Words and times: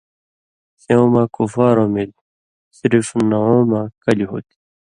سیوں 0.81 1.07
مہ 1.13 1.23
(کُفارؤں 1.35 1.91
مِلیۡ) 1.93 2.21
صرف 2.77 3.07
نوؤں 3.29 3.63
مہ 3.69 3.81
کلیۡ 4.03 4.29
ہُو 4.29 4.37
تھی۔ 4.45 4.55